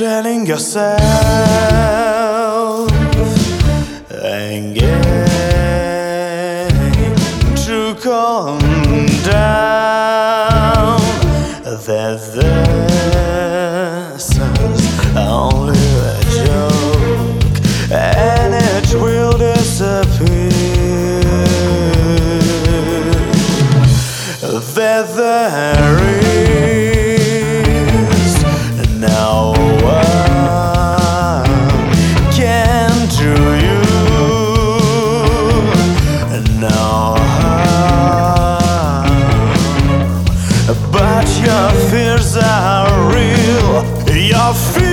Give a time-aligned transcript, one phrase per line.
[0.00, 1.02] telling yourself
[4.08, 4.80] again
[7.54, 8.58] to calm
[9.22, 10.98] down
[11.86, 15.78] that this is only a
[16.46, 17.60] joke
[17.92, 20.40] and it will disappear.
[24.74, 26.19] That there is
[41.20, 43.84] But your fears are real.
[44.16, 44.89] Your fears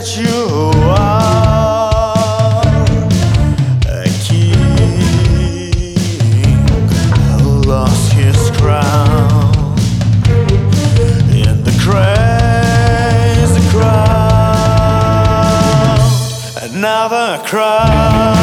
[0.00, 2.62] that you are
[3.86, 5.94] a king
[7.42, 9.76] who lost his crown
[11.30, 14.40] in the crazy crowd.
[16.62, 18.39] Another crowd.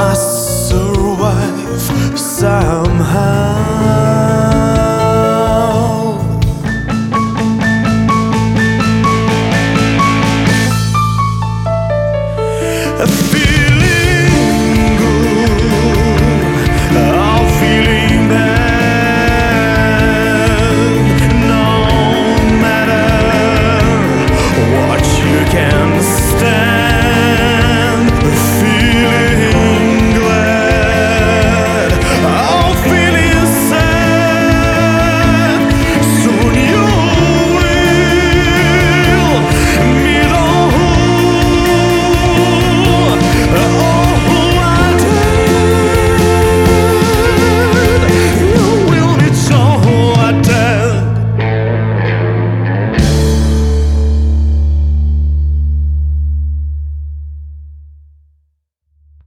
[0.00, 0.29] más.